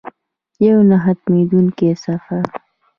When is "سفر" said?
2.05-2.45